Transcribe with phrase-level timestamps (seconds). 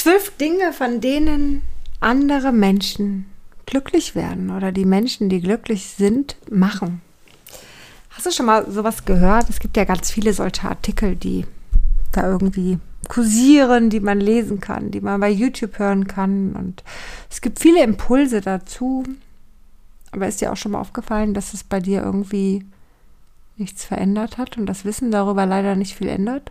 [0.00, 1.60] Zwölf Dinge, von denen
[2.00, 3.26] andere Menschen
[3.66, 7.02] glücklich werden oder die Menschen, die glücklich sind, machen.
[8.08, 9.50] Hast du schon mal sowas gehört?
[9.50, 11.44] Es gibt ja ganz viele solche Artikel, die
[12.12, 12.78] da irgendwie
[13.10, 16.56] kursieren, die man lesen kann, die man bei YouTube hören kann.
[16.56, 16.82] Und
[17.28, 19.04] es gibt viele Impulse dazu.
[20.12, 22.64] Aber ist dir auch schon mal aufgefallen, dass es bei dir irgendwie
[23.58, 26.50] nichts verändert hat und das Wissen darüber leider nicht viel ändert?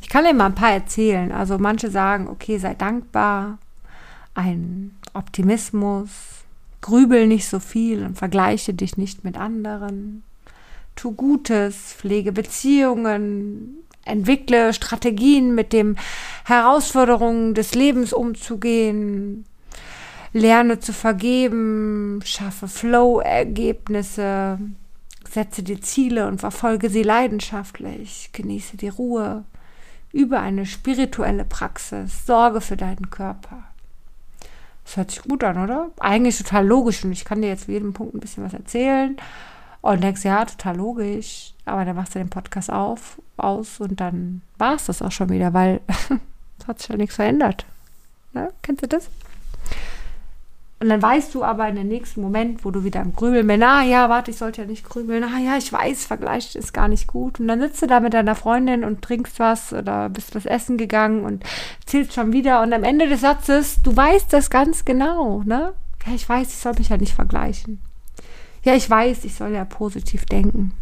[0.00, 1.32] Ich kann dir mal ein paar erzählen.
[1.32, 3.58] Also manche sagen, okay, sei dankbar,
[4.34, 6.10] ein Optimismus,
[6.80, 10.22] grübel nicht so viel und vergleiche dich nicht mit anderen.
[10.96, 15.96] Tu Gutes, pflege Beziehungen, entwickle Strategien, mit den
[16.44, 19.46] Herausforderungen des Lebens umzugehen,
[20.32, 24.58] lerne zu vergeben, schaffe Flow-Ergebnisse,
[25.30, 29.44] setze die Ziele und verfolge sie leidenschaftlich, genieße die Ruhe,
[30.12, 33.64] übe eine spirituelle Praxis, sorge für deinen Körper.
[34.84, 35.90] Das hört sich gut an, oder?
[36.00, 39.16] Eigentlich total logisch und ich kann dir jetzt für jeden Punkt ein bisschen was erzählen
[39.80, 44.42] und denkst, ja, total logisch, aber dann machst du den Podcast auf, aus und dann
[44.58, 45.80] war es das auch schon wieder, weil
[46.58, 47.66] es hat sich ja nichts verändert.
[48.32, 48.50] Ne?
[48.62, 49.08] Kennst du das?
[50.82, 53.60] Und dann weißt du aber in dem nächsten Moment, wo du wieder im Grübeln bist,
[53.60, 56.88] na ja, warte, ich sollte ja nicht grübeln, na ja, ich weiß, Vergleich ist gar
[56.88, 57.38] nicht gut.
[57.38, 60.78] Und dann sitzt du da mit deiner Freundin und trinkst was oder bist was essen
[60.78, 61.44] gegangen und
[61.86, 62.62] zählst schon wieder.
[62.62, 65.72] Und am Ende des Satzes, du weißt das ganz genau, ne?
[66.04, 67.80] Ja, ich weiß, ich soll mich ja nicht vergleichen.
[68.64, 70.72] Ja, ich weiß, ich soll ja positiv denken.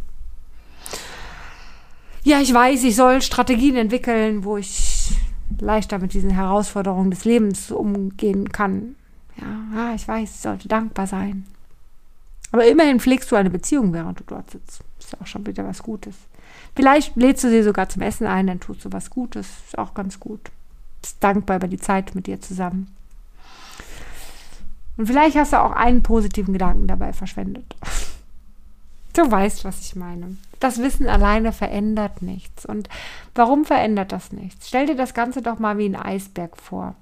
[2.25, 5.11] Ja, ich weiß, ich soll Strategien entwickeln, wo ich
[5.59, 8.97] leichter mit diesen Herausforderungen des Lebens umgehen kann.
[9.41, 11.47] Ja, ich weiß, ich sollte dankbar sein.
[12.53, 14.83] Aber immerhin pflegst du eine Beziehung, während du dort sitzt.
[14.99, 16.17] Ist auch schon wieder was Gutes.
[16.75, 19.47] Vielleicht lädst du sie sogar zum Essen ein, dann tust du was Gutes.
[19.67, 20.51] Ist auch ganz gut.
[21.01, 22.95] Bist dankbar über die Zeit mit dir zusammen.
[24.97, 27.77] Und vielleicht hast du auch einen positiven Gedanken dabei verschwendet.
[29.13, 30.37] Du weißt, was ich meine.
[30.61, 32.65] Das Wissen alleine verändert nichts.
[32.65, 32.89] Und
[33.35, 34.69] warum verändert das nichts?
[34.69, 36.95] Stell dir das Ganze doch mal wie ein Eisberg vor.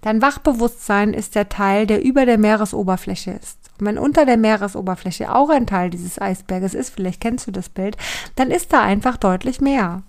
[0.00, 3.58] Dein Wachbewusstsein ist der Teil, der über der Meeresoberfläche ist.
[3.78, 7.68] Und wenn unter der Meeresoberfläche auch ein Teil dieses Eisberges ist, vielleicht kennst du das
[7.68, 7.96] Bild,
[8.36, 10.02] dann ist da einfach deutlich mehr.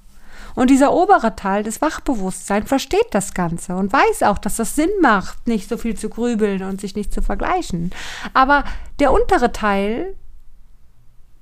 [0.55, 4.89] Und dieser obere Teil des Wachbewusstseins versteht das Ganze und weiß auch, dass das Sinn
[5.01, 7.91] macht, nicht so viel zu grübeln und sich nicht zu vergleichen.
[8.33, 8.63] Aber
[8.99, 10.15] der untere Teil,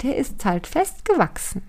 [0.03, 1.63] der ist halt festgewachsen.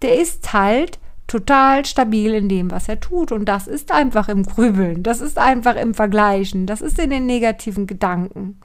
[0.00, 0.98] Der ist halt
[1.32, 3.32] total stabil in dem, was er tut.
[3.32, 7.24] Und das ist einfach im Grübeln, das ist einfach im Vergleichen, das ist in den
[7.24, 8.60] negativen Gedanken.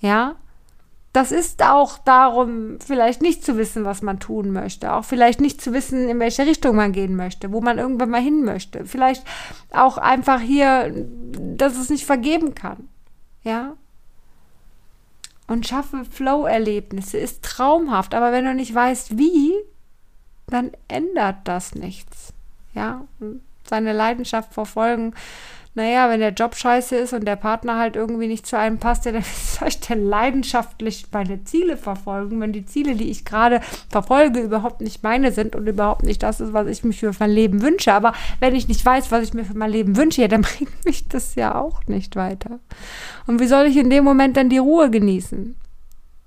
[0.00, 0.34] Ja,
[1.14, 5.62] das ist auch darum, vielleicht nicht zu wissen, was man tun möchte, auch vielleicht nicht
[5.62, 8.84] zu wissen, in welche Richtung man gehen möchte, wo man irgendwann mal hin möchte.
[8.84, 9.24] Vielleicht
[9.72, 10.92] auch einfach hier,
[11.56, 12.88] dass es nicht vergeben kann.
[13.44, 13.76] Ja,
[15.46, 18.14] und schaffe Flow-Erlebnisse, ist traumhaft.
[18.14, 19.52] Aber wenn du nicht weißt, wie,
[20.54, 22.32] dann ändert das nichts.
[22.74, 23.02] Ja,
[23.68, 25.14] seine Leidenschaft verfolgen.
[25.76, 29.06] Naja, wenn der Job scheiße ist und der Partner halt irgendwie nicht zu einem passt,
[29.06, 29.24] ja, dann
[29.58, 33.60] soll ich denn leidenschaftlich meine Ziele verfolgen, wenn die Ziele, die ich gerade
[33.90, 37.32] verfolge, überhaupt nicht meine sind und überhaupt nicht das ist, was ich mich für mein
[37.32, 37.92] Leben wünsche.
[37.92, 40.84] Aber wenn ich nicht weiß, was ich mir für mein Leben wünsche, ja, dann bringt
[40.84, 42.60] mich das ja auch nicht weiter.
[43.26, 45.56] Und wie soll ich in dem Moment dann die Ruhe genießen,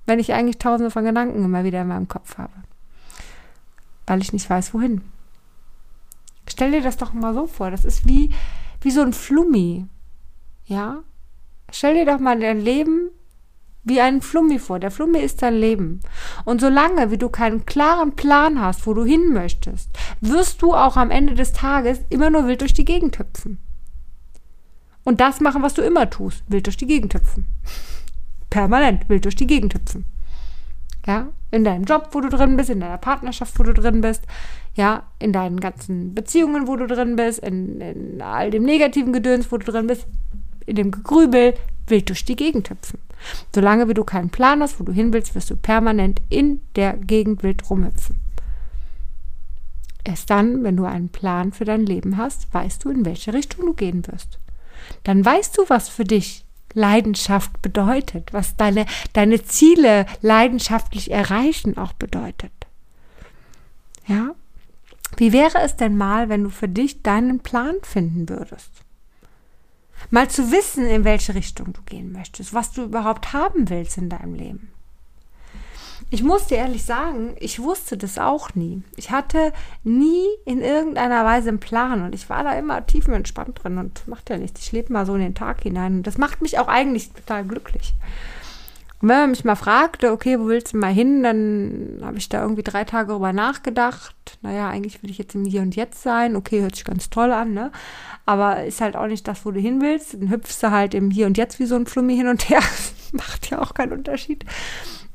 [0.05, 2.51] wenn ich eigentlich tausende von Gedanken immer wieder in meinem Kopf habe?
[4.07, 5.01] Weil ich nicht weiß, wohin.
[6.49, 7.69] Stell dir das doch mal so vor.
[7.69, 8.31] Das ist wie,
[8.81, 9.85] wie so ein Flummi.
[10.65, 11.03] Ja?
[11.71, 13.11] Stell dir doch mal dein Leben
[13.83, 14.79] wie einen Flummi vor.
[14.79, 15.99] Der Flummi ist dein Leben.
[16.45, 19.89] Und solange wie du keinen klaren Plan hast, wo du hin möchtest,
[20.21, 23.59] wirst du auch am Ende des Tages immer nur wild durch die Gegend hüpfen.
[25.03, 27.45] Und das machen, was du immer tust, wild durch die Gegend hüpfen.
[28.49, 30.05] Permanent wild durch die Gegend hüpfen.
[31.07, 34.23] Ja, in deinem Job, wo du drin bist, in deiner Partnerschaft, wo du drin bist,
[34.75, 39.49] ja, in deinen ganzen Beziehungen, wo du drin bist, in, in all dem negativen Gedöns,
[39.49, 40.05] wo du drin bist,
[40.65, 41.53] in dem Gegrübel,
[41.87, 42.99] wild durch die Gegend hüpfen.
[43.55, 46.93] Solange wie du keinen Plan hast, wo du hin willst, wirst du permanent in der
[46.93, 48.19] Gegend wild rumhüpfen.
[50.03, 53.65] Erst dann, wenn du einen Plan für dein Leben hast, weißt du, in welche Richtung
[53.65, 54.39] du gehen wirst.
[55.03, 56.45] Dann weißt du, was für dich
[56.77, 62.51] Leidenschaft bedeutet, was deine, deine Ziele leidenschaftlich erreichen auch bedeutet.
[64.05, 64.35] Ja?
[65.17, 68.69] Wie wäre es denn mal, wenn du für dich deinen Plan finden würdest?
[70.11, 74.09] Mal zu wissen, in welche Richtung du gehen möchtest, was du überhaupt haben willst in
[74.09, 74.69] deinem Leben.
[76.09, 78.81] Ich muss dir ehrlich sagen, ich wusste das auch nie.
[78.95, 79.51] Ich hatte
[79.83, 84.29] nie in irgendeiner Weise einen Plan und ich war da immer tiefenentspannt drin und macht
[84.29, 84.61] ja nichts.
[84.61, 87.43] Ich lebe mal so in den Tag hinein und das macht mich auch eigentlich total
[87.43, 87.93] glücklich.
[89.01, 92.29] Und wenn man mich mal fragte, okay, wo willst du mal hin, dann habe ich
[92.29, 94.15] da irgendwie drei Tage drüber nachgedacht.
[94.41, 96.35] Naja, eigentlich will ich jetzt im Hier und Jetzt sein.
[96.35, 97.71] Okay, hört sich ganz toll an, ne?
[98.25, 100.15] Aber ist halt auch nicht das, wo du hin willst.
[100.15, 102.61] Dann hüpfst du halt im Hier und Jetzt wie so ein Flummi hin und her.
[103.11, 104.45] Macht ja auch keinen Unterschied.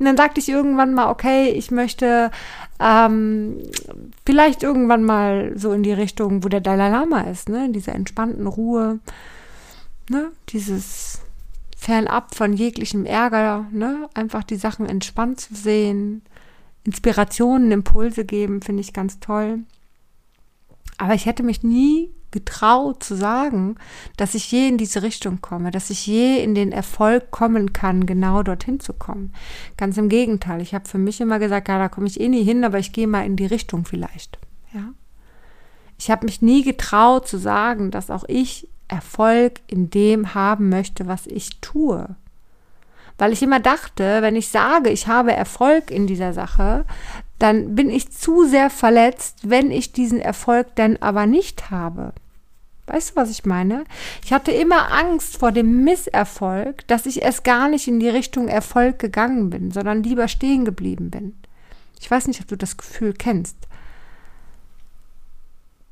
[0.02, 2.32] Und dann sagte ich irgendwann mal, okay, ich möchte
[2.80, 3.58] ähm,
[4.26, 7.66] vielleicht irgendwann mal so in die Richtung, wo der Dalai Lama ist, ne?
[7.66, 8.98] In dieser entspannten Ruhe,
[10.10, 10.32] ne?
[10.48, 11.20] Dieses
[11.76, 14.08] fernab von jeglichem Ärger, ne?
[14.14, 16.22] Einfach die Sachen entspannt zu sehen,
[16.82, 19.60] Inspirationen, Impulse geben, finde ich ganz toll.
[20.98, 23.76] Aber ich hätte mich nie getraut zu sagen,
[24.16, 28.06] dass ich je in diese Richtung komme, dass ich je in den Erfolg kommen kann,
[28.06, 29.32] genau dorthin zu kommen.
[29.76, 30.60] Ganz im Gegenteil.
[30.60, 32.92] Ich habe für mich immer gesagt, ja, da komme ich eh nie hin, aber ich
[32.92, 34.38] gehe mal in die Richtung vielleicht.
[34.72, 34.92] Ja.
[35.98, 41.06] Ich habe mich nie getraut zu sagen, dass auch ich Erfolg in dem haben möchte,
[41.06, 42.16] was ich tue.
[43.18, 46.84] Weil ich immer dachte, wenn ich sage, ich habe Erfolg in dieser Sache,
[47.38, 52.12] dann bin ich zu sehr verletzt, wenn ich diesen Erfolg dann aber nicht habe.
[52.86, 53.84] Weißt du, was ich meine?
[54.24, 58.48] Ich hatte immer Angst vor dem Misserfolg, dass ich erst gar nicht in die Richtung
[58.48, 61.36] Erfolg gegangen bin, sondern lieber stehen geblieben bin.
[62.00, 63.56] Ich weiß nicht, ob du das Gefühl kennst.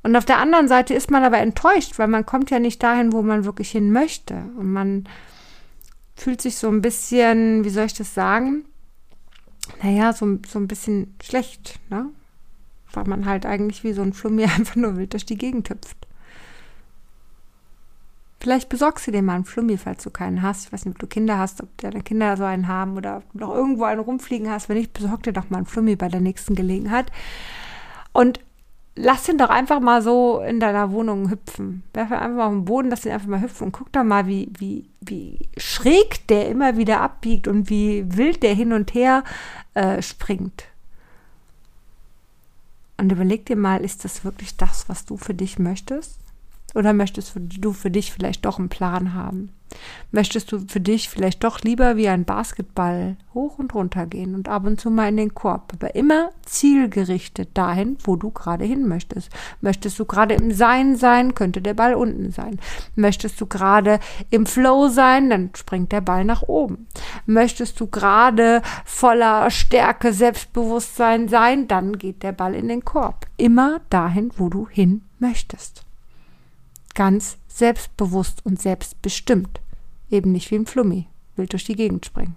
[0.03, 3.13] Und auf der anderen Seite ist man aber enttäuscht, weil man kommt ja nicht dahin,
[3.13, 4.35] wo man wirklich hin möchte.
[4.57, 5.09] Und man
[6.17, 8.65] fühlt sich so ein bisschen, wie soll ich das sagen?
[9.83, 12.07] Naja, so, so ein bisschen schlecht, ne?
[12.93, 16.00] Weil man halt eigentlich wie so ein Flummi einfach nur wild durch die Gegend hüpft.
[18.41, 20.67] Vielleicht besorgst du dir mal einen Flummi, falls du keinen hast.
[20.67, 23.33] Ich weiß nicht, ob du Kinder hast, ob deine Kinder so einen haben oder ob
[23.33, 24.71] du noch irgendwo einen rumfliegen hast.
[24.71, 27.13] Wenn nicht, besorg dir doch mal einen Flummi bei der nächsten Gelegenheit.
[28.13, 28.41] Und
[28.97, 31.83] lass ihn doch einfach mal so in deiner Wohnung hüpfen.
[31.93, 34.27] Werfe einfach mal auf den Boden, lass ihn einfach mal hüpfen und guck doch mal,
[34.27, 39.23] wie, wie, wie schräg der immer wieder abbiegt und wie wild der hin und her
[39.75, 40.65] äh, springt.
[42.97, 46.19] Und überleg dir mal, ist das wirklich das, was du für dich möchtest?
[46.75, 49.51] Oder möchtest du für dich vielleicht doch einen Plan haben?
[50.11, 54.49] Möchtest du für dich vielleicht doch lieber wie ein Basketball hoch und runter gehen und
[54.49, 58.89] ab und zu mal in den Korb, aber immer zielgerichtet dahin, wo du gerade hin
[58.89, 59.31] möchtest.
[59.61, 62.59] Möchtest du gerade im Sein sein, könnte der Ball unten sein.
[62.97, 64.01] Möchtest du gerade
[64.31, 66.89] im Flow sein, dann springt der Ball nach oben.
[67.27, 73.27] Möchtest du gerade voller Stärke, Selbstbewusstsein sein, dann geht der Ball in den Korb.
[73.37, 75.85] Immer dahin, wo du hin möchtest
[76.95, 79.61] ganz selbstbewusst und selbstbestimmt.
[80.11, 81.07] Eben nicht wie ein Flummi,
[81.37, 82.37] wild durch die Gegend springen.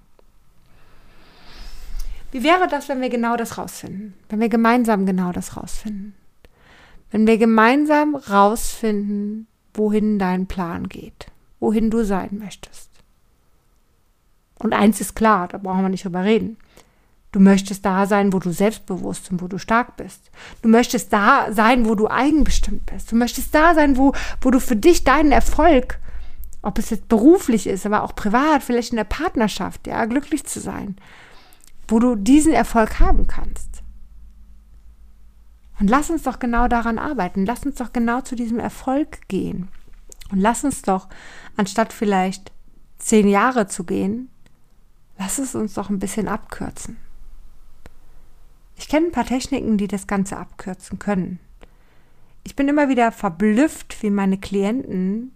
[2.31, 4.15] Wie wäre das, wenn wir genau das rausfinden?
[4.29, 6.15] Wenn wir gemeinsam genau das rausfinden?
[7.11, 11.27] Wenn wir gemeinsam rausfinden, wohin dein Plan geht,
[11.59, 12.89] wohin du sein möchtest.
[14.57, 16.57] Und eins ist klar, da brauchen wir nicht drüber reden.
[17.33, 20.29] Du möchtest da sein, wo du selbstbewusst und wo du stark bist.
[20.61, 23.11] Du möchtest da sein, wo du eigenbestimmt bist.
[23.11, 25.99] Du möchtest da sein, wo, wo du für dich deinen Erfolg,
[26.61, 30.59] ob es jetzt beruflich ist, aber auch privat, vielleicht in der Partnerschaft, ja, glücklich zu
[30.59, 30.95] sein,
[31.87, 33.81] wo du diesen Erfolg haben kannst.
[35.79, 37.47] Und lass uns doch genau daran arbeiten.
[37.47, 39.69] Lass uns doch genau zu diesem Erfolg gehen.
[40.31, 41.09] Und lass uns doch,
[41.57, 42.51] anstatt vielleicht
[42.99, 44.29] zehn Jahre zu gehen,
[45.17, 46.97] lass es uns doch ein bisschen abkürzen.
[48.75, 51.39] Ich kenne ein paar Techniken, die das Ganze abkürzen können.
[52.43, 55.31] Ich bin immer wieder verblüfft, wie meine Klienten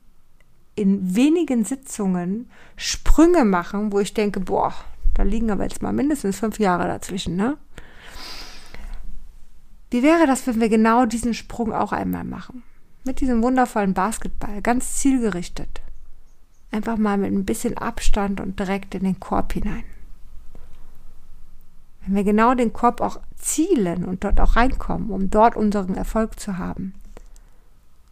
[0.75, 4.73] in wenigen Sitzungen Sprünge machen, wo ich denke, boah,
[5.13, 7.57] da liegen aber jetzt mal mindestens fünf Jahre dazwischen, ne?
[9.89, 12.61] Wie wäre das, wenn wir genau diesen Sprung auch einmal machen?
[13.05, 15.81] Mit diesem wundervollen Basketball, ganz zielgerichtet.
[16.71, 19.85] Einfach mal mit ein bisschen Abstand und direkt in den Korb hinein.
[22.07, 26.39] Wenn wir genau den Korb auch zielen und dort auch reinkommen, um dort unseren Erfolg
[26.39, 26.93] zu haben.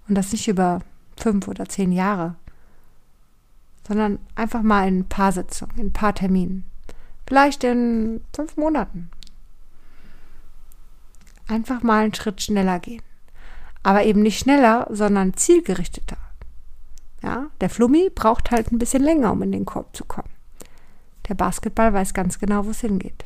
[0.10, 0.82] Und das nicht über
[1.18, 2.36] fünf oder zehn Jahre,
[3.88, 6.66] sondern einfach mal in ein paar Sitzungen, in ein paar Terminen.
[7.26, 9.10] Vielleicht in fünf Monaten.
[11.48, 13.02] Einfach mal einen Schritt schneller gehen.
[13.82, 16.18] Aber eben nicht schneller, sondern zielgerichteter.
[17.24, 20.30] Ja, der Flummi braucht halt ein bisschen länger, um in den Korb zu kommen.
[21.30, 23.24] Der Basketball weiß ganz genau, wo es hingeht.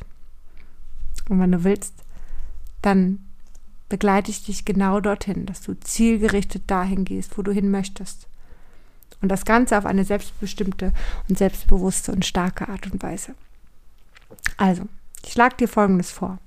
[1.30, 1.94] Und wenn du willst,
[2.82, 3.20] dann
[3.88, 8.26] begleite ich dich genau dorthin, dass du zielgerichtet dahin gehst, wo du hin möchtest.
[9.22, 10.92] Und das Ganze auf eine selbstbestimmte
[11.28, 13.34] und selbstbewusste und starke Art und Weise.
[14.56, 14.84] Also,
[15.24, 16.38] Ich schlage dir Folgendes vor.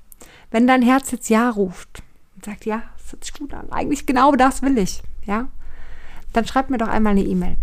[0.52, 2.02] Wenn dein Herz jetzt Ja ruft
[2.36, 5.48] und sagt, ja, das hört sich gut an, eigentlich genau das will ich, ja,
[6.34, 7.58] dann schreib mir doch einmal eine E-Mail.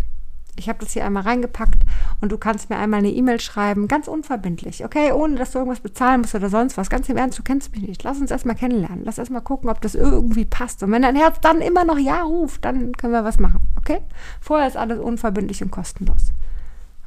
[0.57, 1.83] Ich habe das hier einmal reingepackt
[2.21, 5.81] und du kannst mir einmal eine E-Mail schreiben, ganz unverbindlich, okay, ohne dass du irgendwas
[5.81, 6.91] bezahlen musst oder sonst was.
[6.91, 8.03] Ganz im Ernst, du kennst mich nicht.
[8.03, 9.05] Lass uns erstmal kennenlernen.
[9.05, 10.83] Lass erstmal gucken, ob das irgendwie passt.
[10.83, 14.01] Und wenn dein Herz dann immer noch Ja ruft, dann können wir was machen, okay?
[14.41, 16.33] Vorher ist alles unverbindlich und kostenlos.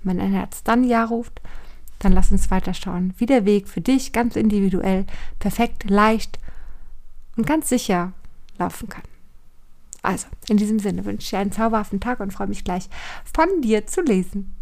[0.01, 1.41] Und wenn dein Herz dann Ja ruft,
[2.00, 5.05] dann lass uns weiterschauen, wie der Weg für dich ganz individuell,
[5.39, 6.39] perfekt, leicht
[7.38, 8.13] und ganz sicher
[8.58, 9.03] laufen kann.
[10.01, 12.89] Also, in diesem Sinne wünsche ich dir einen zauberhaften Tag und freue mich gleich
[13.34, 14.53] von dir zu lesen.